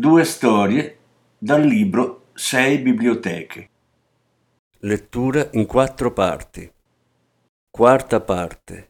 [0.00, 0.96] Due storie
[1.36, 3.68] dal libro Sei biblioteche.
[4.82, 6.72] Lettura in quattro parti.
[7.68, 8.87] Quarta parte.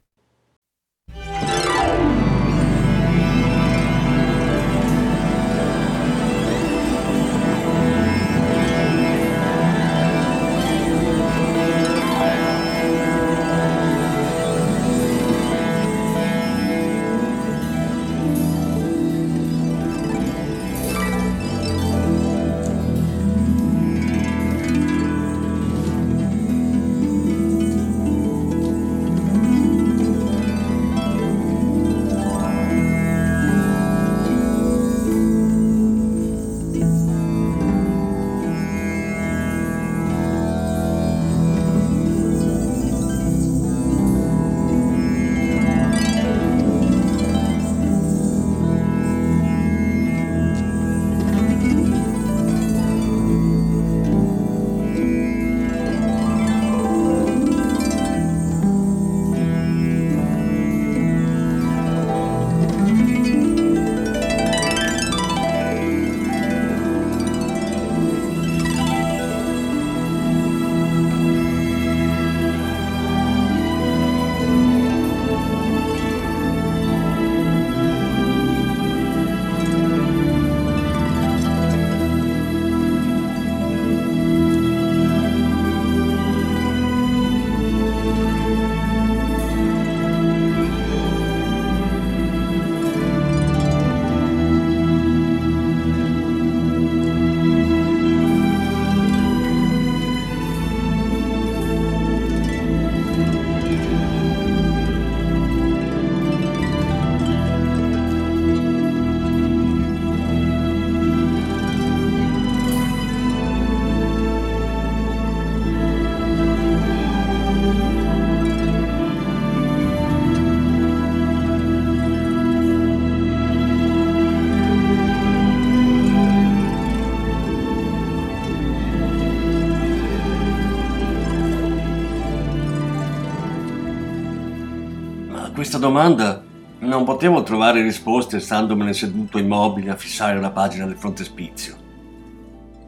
[135.79, 136.43] Questa domanda
[136.81, 141.77] non potevo trovare risposte standomene seduto immobile a fissare la pagina del frontespizio.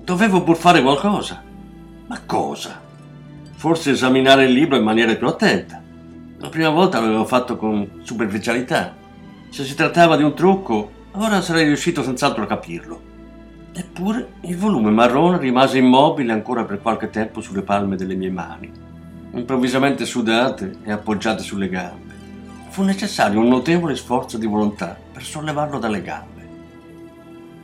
[0.02, 1.40] Dovevo pur fare qualcosa.
[2.08, 2.80] Ma cosa?
[3.54, 5.80] Forse esaminare il libro in maniera più attenta.
[6.38, 8.92] La prima volta l'avevo fatto con superficialità.
[9.50, 13.00] Se si trattava di un trucco, ora sarei riuscito senz'altro a capirlo.
[13.72, 18.68] Eppure il volume marrone rimase immobile ancora per qualche tempo sulle palme delle mie mani,
[19.34, 22.09] improvvisamente sudate e appoggiate sulle gambe.
[22.70, 26.48] Fu necessario un notevole sforzo di volontà per sollevarlo dalle gambe.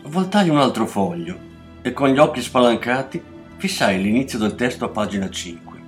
[0.03, 1.39] Voltai un altro foglio
[1.81, 3.23] e con gli occhi spalancati
[3.57, 5.81] fissai l'inizio del testo a pagina 5.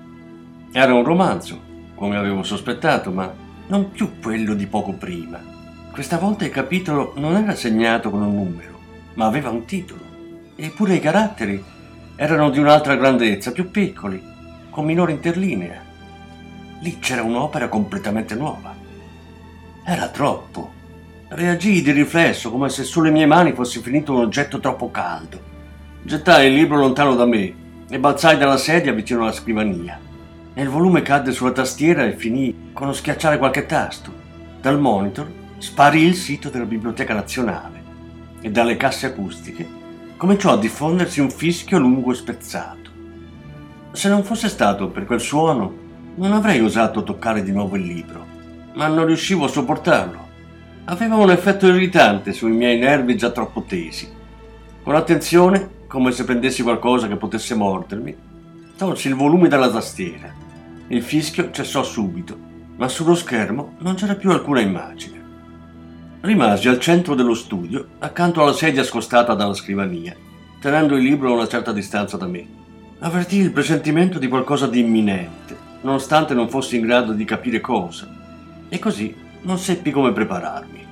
[0.71, 1.61] Era un romanzo,
[1.97, 3.28] come avevo sospettato, ma
[3.67, 5.41] non più quello di poco prima.
[5.91, 8.78] Questa volta il capitolo non era segnato con un numero,
[9.15, 10.03] ma aveva un titolo.
[10.55, 11.61] Eppure i caratteri
[12.15, 14.23] erano di un'altra grandezza, più piccoli,
[14.71, 15.83] con minore interlinea.
[16.83, 18.78] Lì c'era un'opera completamente nuova.
[19.91, 20.71] Era troppo.
[21.28, 25.41] Reagii di riflesso, come se sulle mie mani fosse finito un oggetto troppo caldo.
[26.03, 27.54] Gettai il libro lontano da me
[27.88, 29.98] e balzai dalla sedia vicino alla scrivania.
[30.53, 34.13] E il volume cadde sulla tastiera e finì con lo schiacciare qualche tasto.
[34.60, 35.27] Dal monitor
[35.57, 37.83] sparì il sito della Biblioteca Nazionale
[38.42, 39.66] e dalle casse acustiche
[40.18, 42.91] cominciò a diffondersi un fischio lungo e spezzato.
[43.92, 45.72] Se non fosse stato per quel suono,
[46.16, 48.36] non avrei osato toccare di nuovo il libro,
[48.78, 50.27] ma non riuscivo a sopportarlo.
[50.84, 54.09] Aveva un effetto irritante sui miei nervi già troppo tesi.
[54.84, 58.16] Con attenzione, come se prendessi qualcosa che potesse mordermi,
[58.77, 60.33] tolsi il volume dalla tastiera.
[60.86, 62.39] Il fischio cessò subito,
[62.77, 65.16] ma sullo schermo non c'era più alcuna immagine.
[66.21, 70.15] Rimasi al centro dello studio, accanto alla sedia scostata dalla scrivania,
[70.60, 72.47] tenendo il libro a una certa distanza da me.
[73.01, 78.17] Avvertii il presentimento di qualcosa di imminente, nonostante non fossi in grado di capire cosa,
[78.68, 80.86] e così non seppi come prepararmi.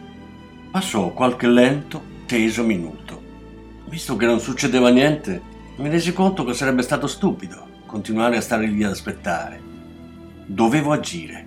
[0.71, 3.23] Passò qualche lento, teso minuto.
[3.89, 5.41] visto che non succedeva niente,
[5.77, 9.61] mi resi conto che sarebbe stato stupido continuare a stare lì ad aspettare.
[10.45, 11.46] Dovevo agire.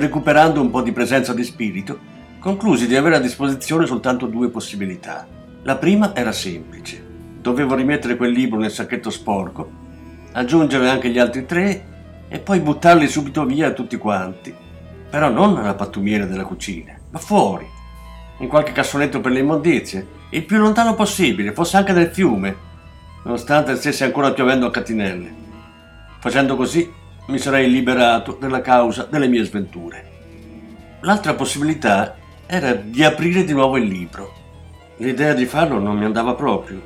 [0.00, 1.98] Recuperando un po' di presenza di spirito,
[2.40, 5.26] conclusi di avere a disposizione soltanto due possibilità.
[5.62, 7.06] La prima era semplice.
[7.40, 9.70] Dovevo rimettere quel libro nel sacchetto sporco,
[10.32, 11.84] aggiungere anche gli altri tre
[12.28, 14.54] e poi buttarli subito via tutti quanti.
[15.10, 17.66] Però non nella pattumiera della cucina, ma fuori,
[18.38, 22.56] in qualche cassonetto per le immondizie, il più lontano possibile, fosse anche nel fiume,
[23.24, 25.34] nonostante stesse ancora piovendo a catinelle.
[26.20, 26.90] Facendo così
[27.30, 30.08] mi sarei liberato della causa delle mie sventure.
[31.02, 32.16] L'altra possibilità
[32.46, 34.34] era di aprire di nuovo il libro.
[34.96, 36.82] L'idea di farlo non mi andava proprio.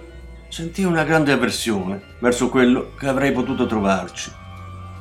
[0.48, 4.30] Sentii una grande avversione verso quello che avrei potuto trovarci.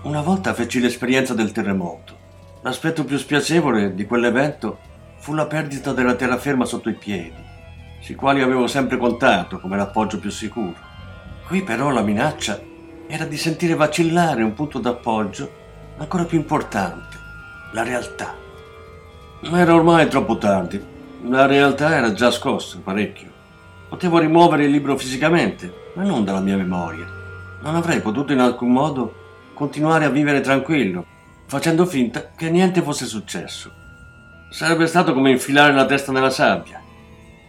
[0.03, 2.17] Una volta feci l'esperienza del terremoto.
[2.61, 4.79] L'aspetto più spiacevole di quell'evento
[5.17, 7.43] fu la perdita della terraferma sotto i piedi,
[7.99, 10.75] sui quali avevo sempre contato come l'appoggio più sicuro.
[11.45, 12.59] Qui però la minaccia
[13.07, 15.61] era di sentire vacillare un punto d'appoggio
[15.97, 17.17] ancora più importante,
[17.71, 18.35] la realtà.
[19.49, 20.81] Ma era ormai troppo tardi,
[21.25, 23.31] la realtà era già scossa parecchio.
[23.89, 27.05] Potevo rimuovere il libro fisicamente, ma non dalla mia memoria.
[27.61, 29.13] Non avrei potuto in alcun modo
[29.53, 31.05] continuare a vivere tranquillo,
[31.45, 33.71] facendo finta che niente fosse successo.
[34.49, 36.81] Sarebbe stato come infilare la testa nella sabbia.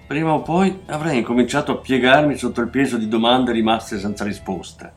[0.06, 4.92] Prima o poi avrei incominciato a piegarmi sotto il peso di domande rimaste senza risposta.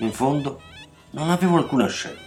[0.00, 0.60] In fondo,
[1.12, 2.25] non avevo alcuna scelta.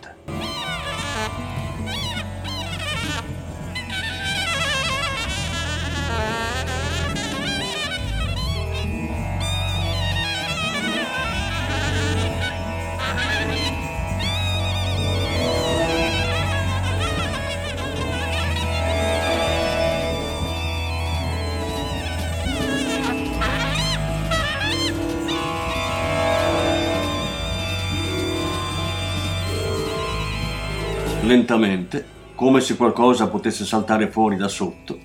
[31.30, 32.04] Lentamente,
[32.34, 34.98] come se qualcosa potesse saltare fuori da sotto,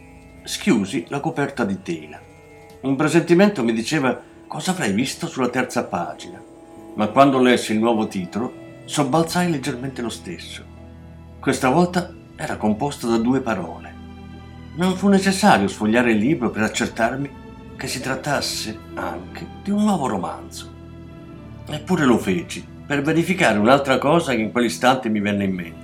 [0.42, 2.18] schiusi la coperta di tela.
[2.80, 6.42] Un presentimento mi diceva cosa avrei visto sulla terza pagina,
[6.94, 8.54] ma quando lessi il nuovo titolo
[8.86, 10.64] sobbalzai leggermente lo stesso.
[11.38, 13.94] Questa volta era composto da due parole.
[14.76, 17.30] Non fu necessario sfogliare il libro per accertarmi
[17.76, 20.72] che si trattasse anche di un nuovo romanzo.
[21.68, 25.83] Eppure lo feci per verificare un'altra cosa che in quell'istante mi venne in mente.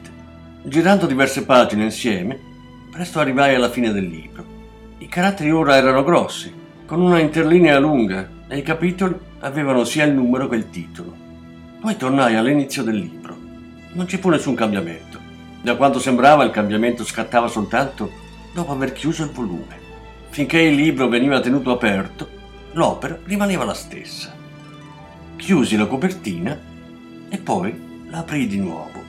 [0.62, 2.38] Girando diverse pagine insieme,
[2.90, 4.44] presto arrivai alla fine del libro.
[4.98, 6.52] I caratteri ora erano grossi,
[6.84, 11.16] con una interlinea lunga, e i capitoli avevano sia il numero che il titolo.
[11.80, 13.34] Poi tornai all'inizio del libro.
[13.94, 15.18] Non ci fu nessun cambiamento.
[15.62, 18.10] Da quanto sembrava il cambiamento scattava soltanto
[18.52, 19.78] dopo aver chiuso il volume.
[20.28, 22.28] Finché il libro veniva tenuto aperto,
[22.72, 24.34] l'opera rimaneva la stessa.
[25.36, 26.58] Chiusi la copertina
[27.30, 29.00] e poi la aprii di nuovo.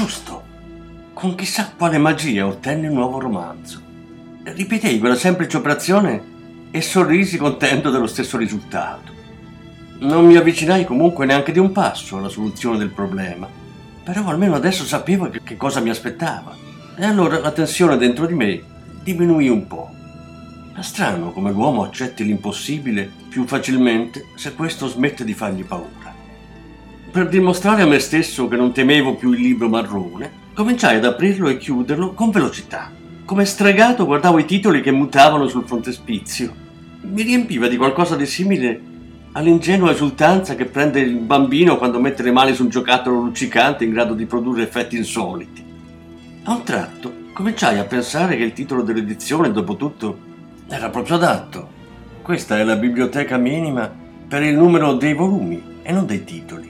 [0.00, 0.42] Giusto.
[1.12, 3.82] Con chissà quale magia ottenni un nuovo romanzo.
[4.44, 9.12] Ripetei quella semplice operazione e sorrisi contento dello stesso risultato.
[9.98, 13.46] Non mi avvicinai comunque neanche di un passo alla soluzione del problema,
[14.02, 16.56] però almeno adesso sapevo che cosa mi aspettava.
[16.96, 18.62] E allora la tensione dentro di me
[19.02, 19.90] diminuì un po'.
[20.74, 25.99] È strano come l'uomo accetti l'impossibile più facilmente se questo smette di fargli paura.
[27.10, 31.48] Per dimostrare a me stesso che non temevo più il libro marrone, cominciai ad aprirlo
[31.48, 32.92] e chiuderlo con velocità.
[33.24, 36.54] Come stregato guardavo i titoli che mutavano sul frontespizio.
[37.00, 38.80] Mi riempiva di qualcosa di simile
[39.32, 43.90] all'ingenua esultanza che prende il bambino quando mette le mani su un giocattolo luccicante in
[43.90, 45.64] grado di produrre effetti insoliti.
[46.44, 50.16] A un tratto cominciai a pensare che il titolo dell'edizione, dopo tutto,
[50.68, 51.68] era proprio adatto.
[52.22, 53.92] Questa è la biblioteca minima
[54.28, 56.69] per il numero dei volumi e non dei titoli.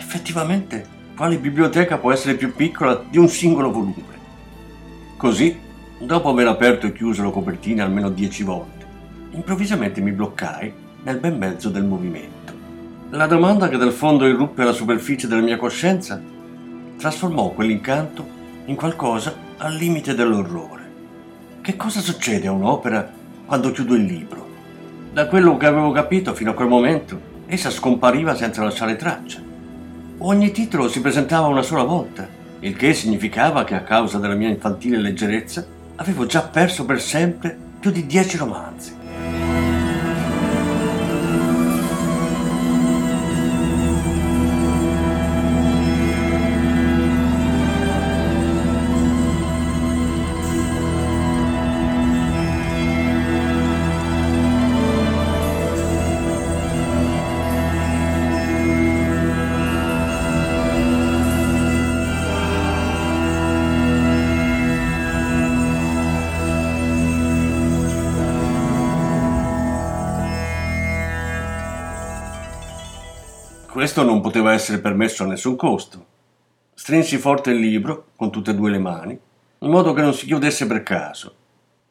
[0.00, 4.18] Effettivamente, quale biblioteca può essere più piccola di un singolo volume?
[5.18, 5.54] Così,
[5.98, 8.86] dopo aver aperto e chiuso la copertina almeno dieci volte,
[9.32, 12.52] improvvisamente mi bloccai nel ben mezzo del movimento.
[13.10, 16.18] La domanda che dal fondo irruppe alla superficie della mia coscienza
[16.96, 18.26] trasformò quell'incanto
[18.64, 20.90] in qualcosa al limite dell'orrore.
[21.60, 23.12] Che cosa succede a un'opera
[23.44, 24.48] quando chiudo il libro?
[25.12, 29.49] Da quello che avevo capito fino a quel momento, essa scompariva senza lasciare traccia.
[30.22, 32.28] Ogni titolo si presentava una sola volta,
[32.60, 35.64] il che significava che a causa della mia infantile leggerezza
[35.96, 38.99] avevo già perso per sempre più di dieci romanzi.
[73.80, 76.04] Questo non poteva essere permesso a nessun costo.
[76.74, 79.18] Strinsi forte il libro con tutte e due le mani,
[79.60, 81.34] in modo che non si chiudesse per caso.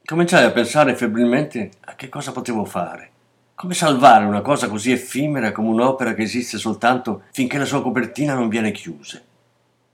[0.05, 3.09] Cominciai a pensare febbrilmente a che cosa potevo fare.
[3.55, 8.35] Come salvare una cosa così effimera come un'opera che esiste soltanto finché la sua copertina
[8.35, 9.19] non viene chiusa?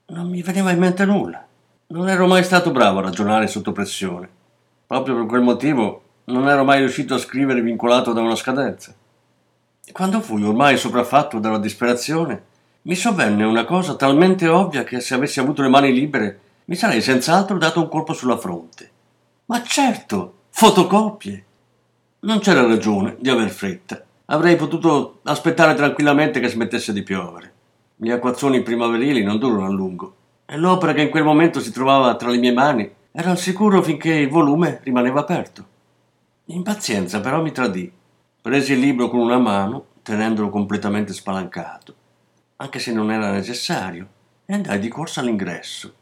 [0.08, 1.46] Non mi veniva in mente nulla.
[1.86, 4.28] Non ero mai stato bravo a ragionare sotto pressione.
[4.86, 8.94] Proprio per quel motivo non ero mai riuscito a scrivere vincolato da una scadenza.
[9.92, 12.42] Quando fui ormai sopraffatto dalla disperazione,
[12.82, 17.00] mi sovvenne una cosa talmente ovvia che se avessi avuto le mani libere mi sarei
[17.00, 18.90] senz'altro dato un colpo sulla fronte.
[19.46, 21.44] Ma certo, fotocopie!
[22.20, 24.04] Non c'era ragione di aver fretta.
[24.26, 27.52] Avrei potuto aspettare tranquillamente che smettesse di piovere.
[27.94, 30.14] Gli acquazzoni primaverili non durano a lungo
[30.46, 33.80] e l'opera che in quel momento si trovava tra le mie mani era al sicuro
[33.82, 35.64] finché il volume rimaneva aperto.
[36.46, 37.90] Impazienza però mi tradì
[38.46, 41.94] Presi il libro con una mano, tenendolo completamente spalancato,
[42.58, 44.06] anche se non era necessario,
[44.46, 45.92] e andai di corsa all'ingresso.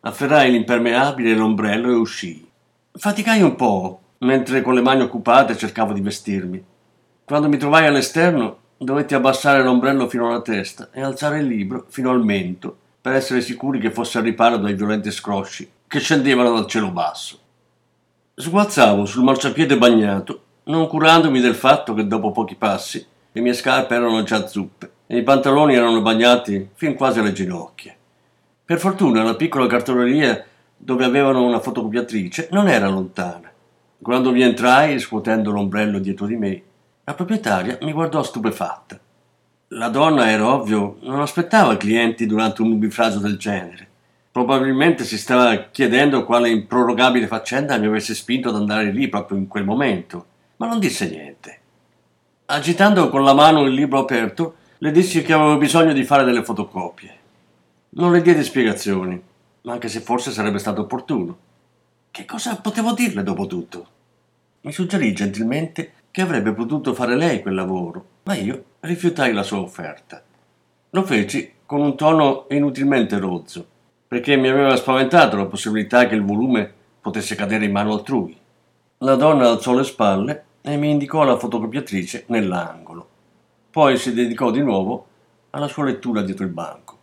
[0.00, 2.50] Afferrai l'impermeabile e l'ombrello e uscii.
[2.92, 6.64] Faticai un po', mentre con le mani occupate cercavo di vestirmi.
[7.26, 12.10] Quando mi trovai all'esterno, dovetti abbassare l'ombrello fino alla testa e alzare il libro fino
[12.10, 16.68] al mento per essere sicuri che fosse al riparo dai violenti scrosci che scendevano dal
[16.68, 17.38] cielo basso.
[18.34, 23.94] Sguazzavo sul marciapiede bagnato non curandomi del fatto che dopo pochi passi le mie scarpe
[23.94, 27.94] erano già zuppe e i pantaloni erano bagnati fin quasi alle ginocchia.
[28.64, 30.44] Per fortuna la piccola cartoleria
[30.76, 33.48] dove avevano una fotocopiatrice non era lontana.
[34.02, 36.62] Quando vi entrai, scuotendo l'ombrello dietro di me,
[37.04, 38.98] la proprietaria mi guardò stupefatta.
[39.68, 43.86] La donna, era ovvio, non aspettava clienti durante un nubifragio del genere.
[44.32, 49.46] Probabilmente si stava chiedendo quale improrogabile faccenda mi avesse spinto ad andare lì proprio in
[49.46, 51.60] quel momento ma non disse niente.
[52.46, 56.44] Agitando con la mano il libro aperto, le dissi che avevo bisogno di fare delle
[56.44, 57.16] fotocopie.
[57.90, 59.20] Non le diedi spiegazioni,
[59.64, 61.38] anche se forse sarebbe stato opportuno.
[62.10, 63.86] Che cosa potevo dirle dopo tutto?
[64.62, 69.58] Mi suggerì gentilmente che avrebbe potuto fare lei quel lavoro, ma io rifiutai la sua
[69.58, 70.22] offerta.
[70.90, 73.66] Lo feci con un tono inutilmente rozzo,
[74.08, 78.38] perché mi aveva spaventato la possibilità che il volume potesse cadere in mano altrui.
[78.98, 83.08] La donna alzò le spalle e mi indicò la fotocopiatrice nell'angolo.
[83.70, 85.06] Poi si dedicò di nuovo
[85.50, 86.98] alla sua lettura dietro il banco.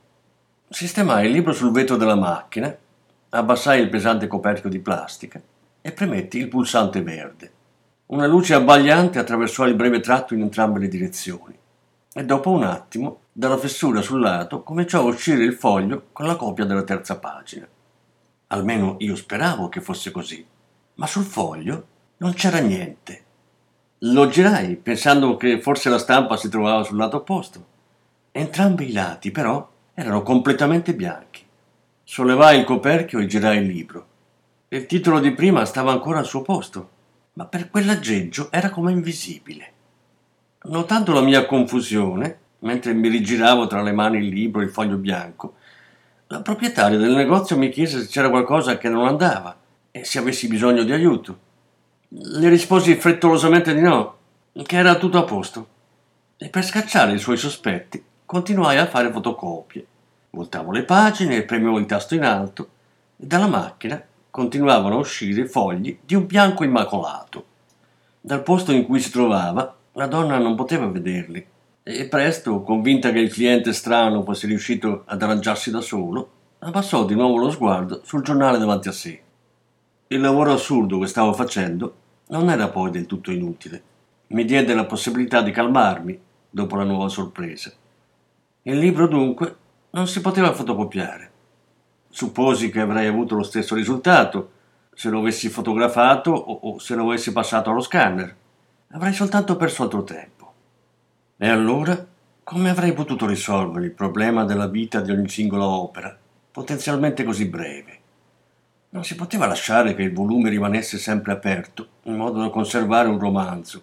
[0.67, 2.75] Sistemai il libro sul vetro della macchina,
[3.29, 5.41] abbassai il pesante coperchio di plastica
[5.79, 7.51] e premetti il pulsante verde.
[8.07, 11.57] Una luce abbagliante attraversò il breve tratto in entrambe le direzioni
[12.11, 16.35] e dopo un attimo, dalla fessura sul lato, cominciò a uscire il foglio con la
[16.35, 17.65] copia della terza pagina.
[18.47, 20.45] Almeno io speravo che fosse così,
[20.95, 23.22] ma sul foglio non c'era niente.
[24.05, 27.65] Lo girai pensando che forse la stampa si trovava sul lato opposto.
[28.33, 31.41] Entrambi i lati, però, erano completamente bianchi.
[32.03, 34.07] Sollevai il coperchio e girai il libro.
[34.67, 36.89] Il titolo di prima stava ancora al suo posto,
[37.33, 39.71] ma per quell'aggeggio era come invisibile.
[40.63, 44.97] Notando la mia confusione, mentre mi rigiravo tra le mani il libro e il foglio
[44.97, 45.55] bianco,
[46.27, 49.55] la proprietaria del negozio mi chiese se c'era qualcosa che non andava
[49.91, 51.51] e se avessi bisogno di aiuto.
[52.15, 54.17] Le risposi frettolosamente di no,
[54.51, 55.67] che era tutto a posto.
[56.37, 59.83] E per scacciare i suoi sospetti continuai a fare fotocopie.
[60.29, 62.69] Voltavo le pagine e premevo il tasto in alto
[63.17, 67.45] e dalla macchina continuavano a uscire fogli di un bianco immacolato.
[68.21, 71.43] Dal posto in cui si trovava, la donna non poteva vederli
[71.81, 76.29] e presto, convinta che il cliente strano fosse riuscito ad arrangiarsi da solo,
[76.59, 79.19] abbassò di nuovo lo sguardo sul giornale davanti a sé.
[80.07, 83.81] Il lavoro assurdo che stavo facendo non era poi del tutto inutile.
[84.27, 87.71] Mi diede la possibilità di calmarmi dopo la nuova sorpresa.
[88.63, 89.55] Il libro dunque
[89.91, 91.31] non si poteva fotocopiare
[92.13, 94.51] supposi che avrei avuto lo stesso risultato
[94.93, 98.35] se lo avessi fotografato o, o se lo avessi passato allo scanner.
[98.91, 100.53] Avrei soltanto perso altro tempo.
[101.37, 102.05] E allora
[102.43, 106.15] come avrei potuto risolvere il problema della vita di ogni singola opera,
[106.51, 107.99] potenzialmente così breve?
[108.93, 113.17] Non si poteva lasciare che il volume rimanesse sempre aperto, in modo da conservare un
[113.17, 113.81] romanzo,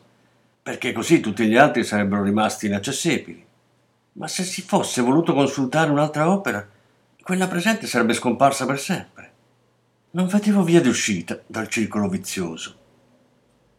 [0.63, 3.45] perché così tutti gli altri sarebbero rimasti inaccessibili.
[4.13, 6.65] Ma se si fosse voluto consultare un'altra opera,
[7.23, 9.33] quella presente sarebbe scomparsa per sempre.
[10.13, 12.77] Non vedevo via di uscita dal circolo vizioso.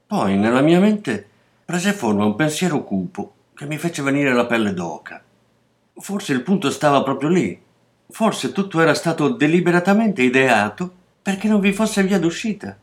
[0.08, 1.26] Poi nella mia mente
[1.64, 5.24] prese forma un pensiero cupo che mi fece venire la pelle d'oca.
[5.94, 7.58] Forse il punto stava proprio lì.
[8.10, 12.78] Forse tutto era stato deliberatamente ideato perché non vi fosse via d'uscita.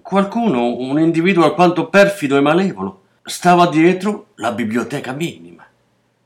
[0.00, 5.64] Qualcuno, un individuo alquanto perfido e malevolo, stava dietro la biblioteca minima.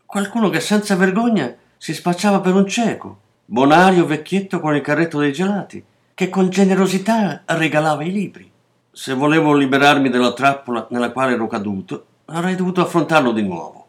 [0.05, 5.33] Qualcuno che senza vergogna si spacciava per un cieco, bonario vecchietto con il carretto dei
[5.33, 5.85] gelati,
[6.15, 8.50] che con generosità regalava i libri.
[8.91, 13.87] Se volevo liberarmi della trappola nella quale ero caduto, avrei dovuto affrontarlo di nuovo.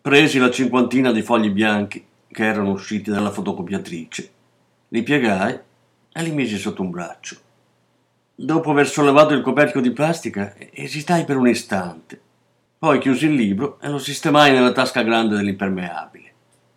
[0.00, 4.30] Presi la cinquantina di fogli bianchi che erano usciti dalla fotocopiatrice,
[4.88, 5.58] li piegai
[6.16, 7.36] e li misi sotto un braccio.
[8.34, 12.18] Dopo aver sollevato il coperchio di plastica, esitai per un istante.
[12.78, 16.32] Poi chiusi il libro e lo sistemai nella tasca grande dell'impermeabile.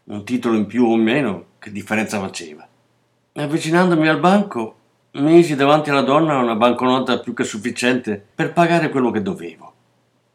[0.05, 2.67] Un titolo in più o meno, che differenza faceva?
[3.31, 4.75] Avvicinandomi al banco,
[5.11, 9.73] misi davanti alla donna una banconota più che sufficiente per pagare quello che dovevo.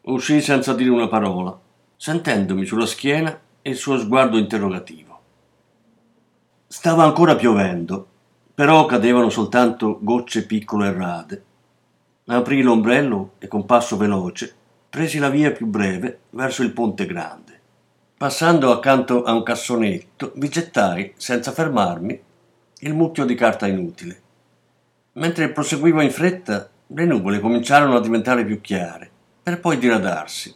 [0.00, 1.58] Uscii senza dire una parola,
[1.94, 5.20] sentendomi sulla schiena il suo sguardo interrogativo.
[6.66, 8.12] Stava ancora piovendo
[8.54, 11.44] però cadevano soltanto gocce piccole e rade.
[12.26, 14.54] Aprì l'ombrello e con passo veloce
[14.94, 17.60] presi la via più breve verso il ponte grande.
[18.16, 22.22] Passando accanto a un cassonetto, vi gettai, senza fermarmi,
[22.78, 24.22] il mucchio di carta inutile.
[25.14, 29.10] Mentre proseguivo in fretta, le nuvole cominciarono a diventare più chiare,
[29.42, 30.54] per poi diradarsi,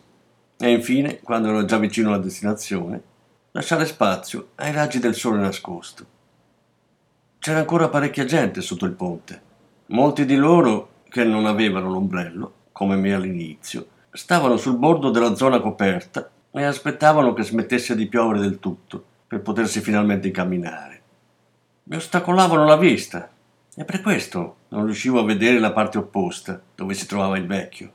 [0.57, 3.03] e infine, quando ero già vicino alla destinazione,
[3.51, 6.07] lasciare spazio ai raggi del sole nascosto.
[7.49, 9.41] C'era ancora parecchia gente sotto il ponte.
[9.87, 15.59] Molti di loro, che non avevano l'ombrello, come me all'inizio, stavano sul bordo della zona
[15.59, 21.01] coperta e aspettavano che smettesse di piovere del tutto per potersi finalmente incamminare.
[21.85, 23.31] Mi ostacolavano la vista
[23.75, 27.91] e per questo non riuscivo a vedere la parte opposta, dove si trovava il vecchio.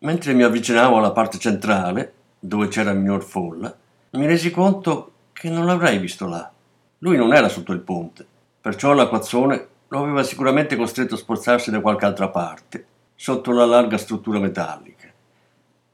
[0.00, 3.74] Mentre mi avvicinavo alla parte centrale, dove c'era minor folla,
[4.10, 6.52] mi resi conto che non l'avrei visto là.
[6.98, 8.26] Lui non era sotto il ponte
[8.62, 13.98] Perciò l'acquazzone lo aveva sicuramente costretto a spostarsi da qualche altra parte, sotto la larga
[13.98, 15.08] struttura metallica.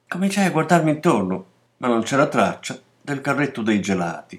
[0.06, 1.46] Cominciai a guardarmi intorno,
[1.78, 4.38] ma non c'era traccia del carretto dei gelati.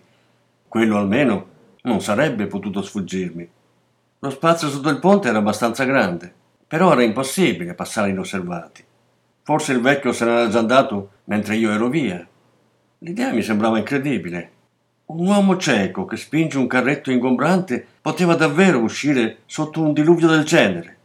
[0.67, 1.47] Quello almeno
[1.81, 3.49] non sarebbe potuto sfuggirmi.
[4.19, 6.31] Lo spazio sotto il ponte era abbastanza grande,
[6.67, 8.85] però era impossibile passare inosservati.
[9.41, 12.23] Forse il vecchio se n'era già andato mentre io ero via.
[12.99, 14.51] L'idea mi sembrava incredibile,
[15.09, 20.43] un uomo cieco che spinge un carretto ingombrante poteva davvero uscire sotto un diluvio del
[20.43, 20.97] genere.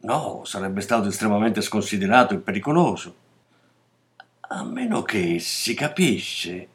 [0.00, 3.14] No, sarebbe stato estremamente sconsiderato e pericoloso.
[4.40, 6.68] A meno che, si capisce,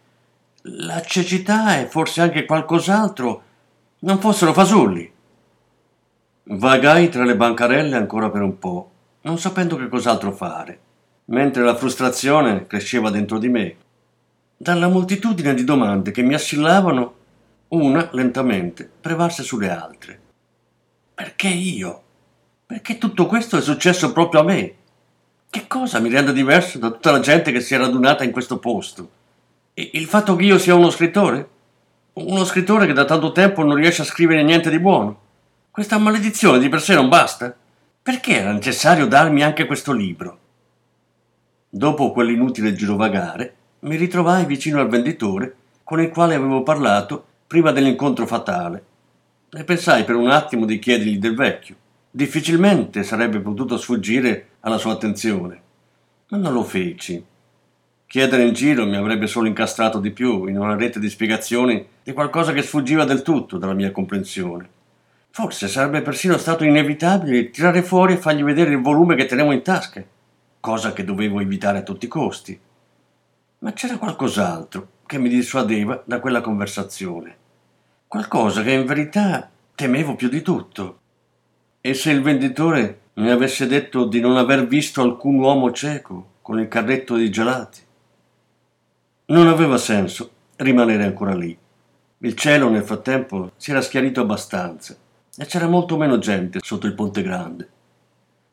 [0.61, 3.43] la cecità e forse anche qualcos'altro
[4.01, 5.11] non fossero fasulli.
[6.43, 8.91] Vagai tra le bancarelle ancora per un po',
[9.21, 10.79] non sapendo che cos'altro fare,
[11.25, 13.75] mentre la frustrazione cresceva dentro di me.
[14.55, 17.15] Dalla moltitudine di domande che mi assillavano,
[17.69, 20.19] una, lentamente, prevalse sulle altre.
[21.13, 22.03] Perché io?
[22.65, 24.75] Perché tutto questo è successo proprio a me?
[25.49, 28.59] Che cosa mi rende diverso da tutta la gente che si è radunata in questo
[28.59, 29.09] posto?
[29.73, 31.49] E il fatto che io sia uno scrittore?
[32.13, 35.19] Uno scrittore che da tanto tempo non riesce a scrivere niente di buono?
[35.71, 37.55] Questa maledizione di per sé non basta?
[38.01, 40.39] Perché era necessario darmi anche questo libro?
[41.69, 48.27] Dopo quell'inutile girovagare, mi ritrovai vicino al venditore con il quale avevo parlato prima dell'incontro
[48.27, 48.83] fatale
[49.49, 51.75] e pensai per un attimo di chiedergli del vecchio.
[52.11, 55.61] Difficilmente sarebbe potuto sfuggire alla sua attenzione,
[56.29, 57.23] ma non lo feci.
[58.05, 62.13] Chiedere in giro mi avrebbe solo incastrato di più in una rete di spiegazioni di
[62.13, 64.69] qualcosa che sfuggiva del tutto dalla mia comprensione.
[65.29, 69.61] Forse sarebbe persino stato inevitabile tirare fuori e fargli vedere il volume che tenevo in
[69.61, 70.03] tasca,
[70.59, 72.59] cosa che dovevo evitare a tutti i costi.
[73.59, 77.35] Ma c'era qualcos'altro che mi dissuadeva da quella conversazione.
[78.07, 80.99] Qualcosa che in verità temevo più di tutto.
[81.81, 86.59] E se il venditore mi avesse detto di non aver visto alcun uomo cieco con
[86.59, 87.81] il carretto di gelati?
[89.27, 91.57] Non aveva senso rimanere ancora lì.
[92.19, 94.95] Il cielo nel frattempo si era schiarito abbastanza
[95.35, 97.69] e c'era molto meno gente sotto il ponte grande.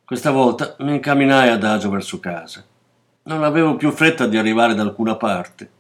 [0.05, 2.63] Questa volta mi incamminai adagio verso casa.
[3.23, 5.71] Non avevo più fretta di arrivare da alcuna parte.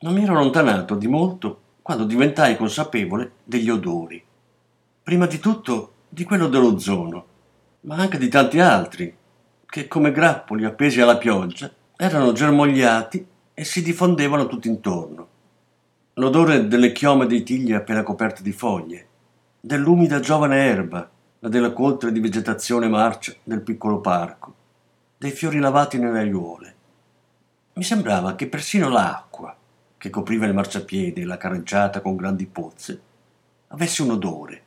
[0.00, 4.22] Non mi ero allontanato di molto quando diventai consapevole degli odori.
[5.02, 7.26] Prima di tutto di quello dell'ozono,
[7.80, 9.12] ma anche di tanti altri,
[9.66, 15.28] che come grappoli appesi alla pioggia erano germogliati e si diffondevano tutto intorno.
[16.14, 19.06] L'odore delle chiome dei tigli appena coperte di foglie,
[19.60, 24.54] dell'umida giovane erba e della coltre di vegetazione marcia del piccolo parco,
[25.18, 26.74] dei fiori lavati nelle aiuole.
[27.72, 29.57] Mi sembrava che persino l'acqua,
[29.98, 33.00] che copriva il marciapiede e la carreggiata con grandi pozze,
[33.68, 34.62] avesse un odore.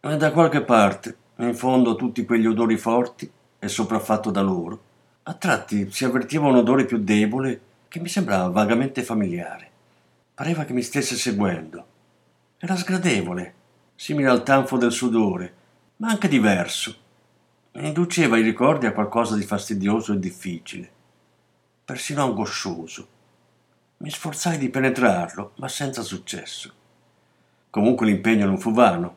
[0.00, 4.82] E da qualche parte, in fondo a tutti quegli odori forti e sopraffatto da loro,
[5.24, 9.70] a tratti si avvertiva un odore più debole che mi sembrava vagamente familiare.
[10.34, 11.86] Pareva che mi stesse seguendo.
[12.58, 13.54] Era sgradevole,
[13.94, 15.54] simile al tanfo del sudore,
[15.96, 16.96] ma anche diverso.
[17.72, 20.90] Mi induceva i ricordi a qualcosa di fastidioso e difficile,
[21.84, 23.16] persino angoscioso.
[24.00, 26.72] Mi sforzai di penetrarlo, ma senza successo.
[27.68, 29.16] Comunque l'impegno non fu vano.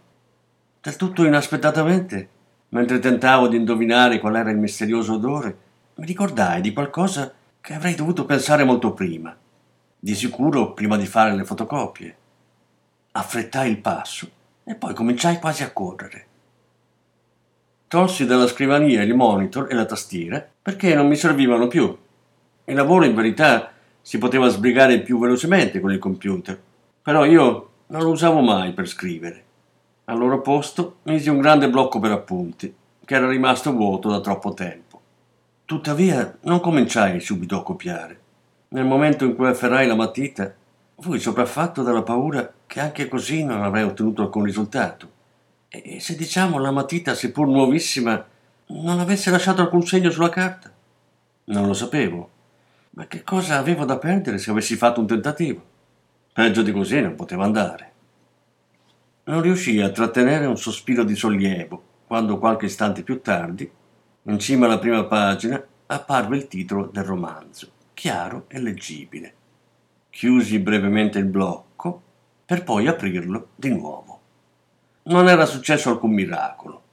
[0.81, 2.29] Del tutto inaspettatamente,
[2.69, 5.57] mentre tentavo di indovinare qual era il misterioso odore,
[5.95, 9.37] mi ricordai di qualcosa che avrei dovuto pensare molto prima,
[9.99, 12.17] di sicuro prima di fare le fotocopie.
[13.11, 14.31] Affrettai il passo
[14.63, 16.25] e poi cominciai quasi a correre.
[17.87, 21.95] Tolsi dalla scrivania il monitor e la tastiera perché non mi servivano più.
[22.65, 26.59] Il lavoro in verità si poteva sbrigare più velocemente con il computer,
[27.01, 29.43] però io non lo usavo mai per scrivere.
[30.05, 34.53] Al loro posto misi un grande blocco per appunti, che era rimasto vuoto da troppo
[34.53, 34.99] tempo.
[35.65, 38.19] Tuttavia non cominciai subito a copiare.
[38.69, 40.53] Nel momento in cui afferrai la matita,
[40.99, 45.09] fui sopraffatto dalla paura che anche così non avrei ottenuto alcun risultato.
[45.67, 48.25] E se diciamo la matita, seppur nuovissima,
[48.67, 50.71] non avesse lasciato alcun segno sulla carta?
[51.45, 52.30] Non lo sapevo.
[53.01, 55.59] Ma che cosa avevo da perdere se avessi fatto un tentativo?
[56.33, 57.91] Peggio di così non poteva andare.
[59.23, 63.67] Non riuscii a trattenere un sospiro di sollievo quando qualche istante più tardi,
[64.21, 69.33] in cima alla prima pagina, apparve il titolo del romanzo, chiaro e leggibile.
[70.11, 72.03] Chiusi brevemente il blocco
[72.45, 74.19] per poi aprirlo di nuovo.
[75.05, 76.83] Non era successo alcun miracolo.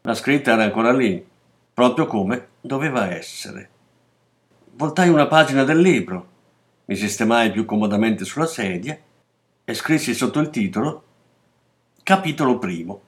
[0.00, 1.22] La scritta era ancora lì,
[1.74, 3.74] proprio come doveva essere.
[4.78, 6.28] Voltai una pagina del libro,
[6.84, 8.94] mi sistemai più comodamente sulla sedia
[9.64, 11.02] e scrissi sotto il titolo
[12.02, 13.00] Capitolo primo,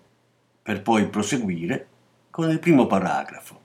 [0.62, 1.86] per poi proseguire
[2.30, 3.60] con il primo paragrafo.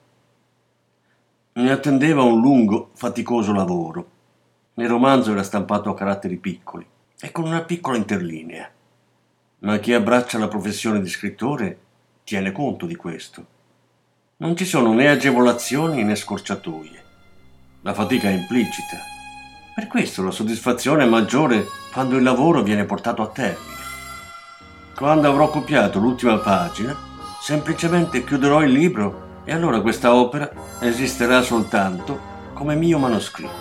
[1.53, 4.09] Mi attendeva un lungo, faticoso lavoro.
[4.73, 6.85] Il romanzo era stampato a caratteri piccoli
[7.21, 8.69] e con una piccola interlinea.
[9.59, 11.79] Ma chi abbraccia la professione di scrittore
[12.25, 13.45] tiene conto di questo.
[14.37, 17.02] Non ci sono né agevolazioni né scorciatoie.
[17.85, 18.97] La fatica è implicita.
[19.75, 23.81] Per questo la soddisfazione è maggiore quando il lavoro viene portato a termine.
[24.95, 26.95] Quando avrò copiato l'ultima pagina,
[27.41, 32.17] semplicemente chiuderò il libro e allora questa opera esisterà soltanto
[32.53, 33.51] come mio manoscritto.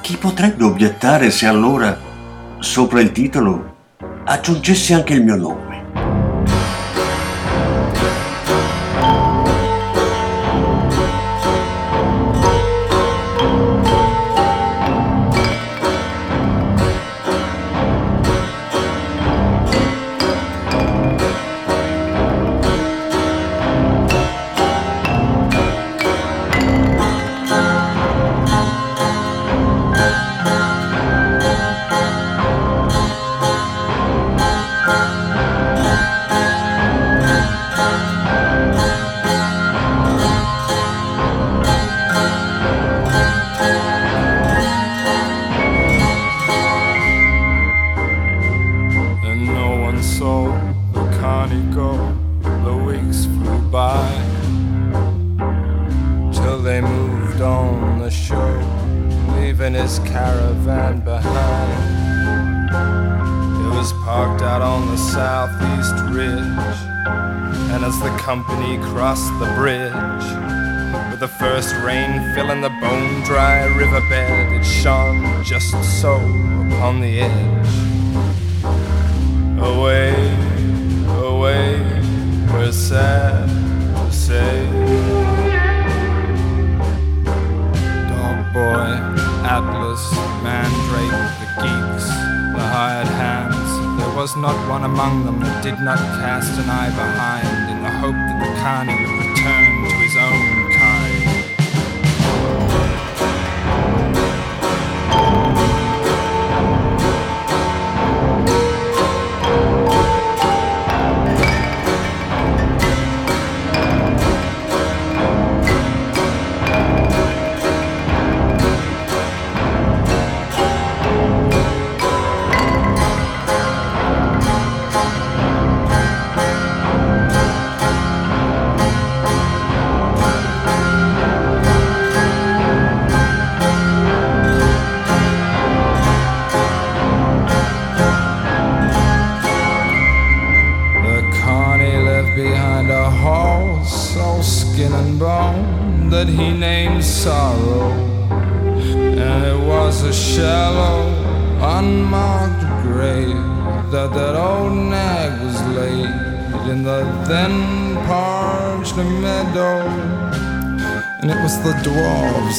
[0.00, 1.98] Chi potrebbe obiettare se allora,
[2.60, 3.74] sopra il titolo,
[4.22, 5.71] aggiungessi anche il mio nome?
[59.40, 62.68] Leaving his caravan behind.
[63.64, 66.78] It was parked out on the southeast ridge,
[67.72, 69.92] and as the company crossed the bridge,
[71.10, 77.20] with the first rain filling the bone dry riverbed, it shone just so upon the
[77.20, 77.72] edge.
[79.60, 80.12] Away,
[81.24, 81.80] away,
[82.52, 83.61] we're sad
[84.32, 84.64] say.
[88.08, 88.90] Dog boy
[89.56, 90.04] Atlas,
[90.44, 92.06] Mandrake, the geeks,
[92.56, 93.70] the hired hands.
[93.98, 97.92] There was not one among them that did not cast an eye behind in the
[98.02, 99.11] hope that the Khani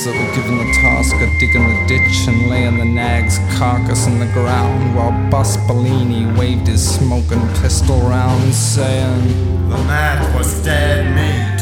[0.06, 4.20] that were given the task of digging the ditch and laying the nag's carcass in
[4.20, 11.08] the ground while Bus Bellini waved his smoking pistol round, saying, The mat was dead
[11.16, 11.60] meat.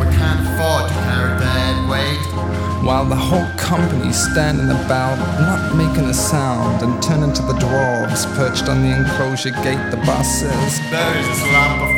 [0.00, 2.84] We can't afford to carry that weight.
[2.84, 8.26] while the whole company standing about, not making a sound, and turning to the dwarves
[8.34, 9.90] perched on the enclosure gate.
[9.92, 11.96] The boss says, There's this lump of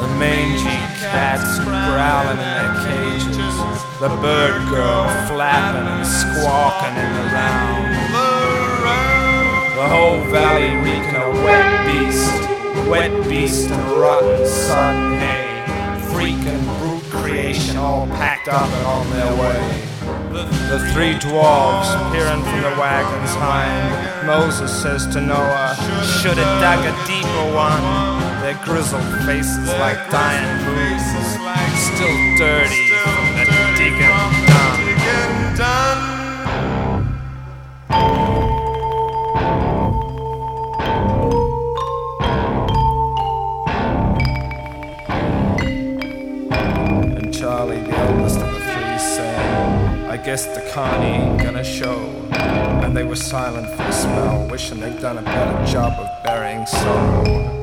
[0.00, 3.56] The mangy cats growling in their cages.
[3.98, 7.90] The bird girl flapping and squawking in the round.
[9.76, 15.64] The whole valley reeking of wet beast, wet beast and rotten sun hay.
[16.12, 19.88] Freak and brute creation all packed up and on their way
[20.28, 20.44] crow
[23.34, 24.26] hind.
[24.26, 25.74] Moses says to Noah,
[26.20, 27.82] Should have dug a deeper one.
[28.42, 31.02] Their grizzled faces like dying moons,
[31.76, 33.17] still dirty
[53.18, 57.57] silent for a spell, wishing they'd done a better job of burying sorrow.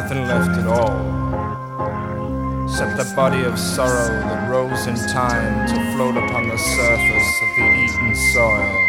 [0.00, 0.94] Nothing left at all,
[2.62, 7.48] except the body of sorrow that rose in time to float upon the surface of
[7.56, 8.86] the eaten soil.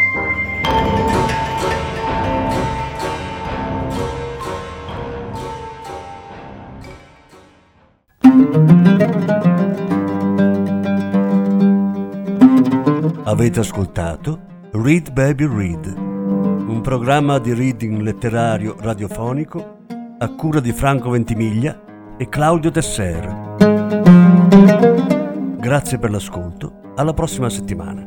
[13.23, 14.39] Avete ascoltato
[14.73, 19.78] Read Baby Read, un programma di reading letterario radiofonico
[20.21, 21.79] a cura di Franco Ventimiglia
[22.17, 23.55] e Claudio Tesser.
[25.58, 28.05] Grazie per l'ascolto, alla prossima settimana.